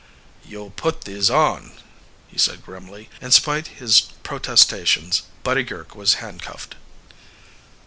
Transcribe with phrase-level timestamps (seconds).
[0.43, 1.73] "You'll put these on,"
[2.27, 6.73] he said grimly, and spite his protestations Buddy Girk was handcuffed.